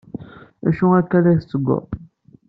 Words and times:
D 0.63 0.65
acu 0.69 0.85
akka 0.99 1.15
ay 1.17 1.23
la 1.23 1.31
tettgeḍ? 1.39 1.85